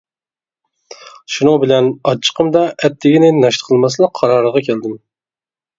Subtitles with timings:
[1.33, 5.03] شۇنىڭ بىلەن ئاچچىقىمدا ئەتىگىنى ناشتا قىلماسلىق قارارىغا كەلدىم.